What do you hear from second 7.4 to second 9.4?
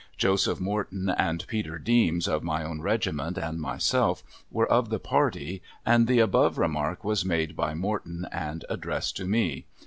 by Morton and addressed to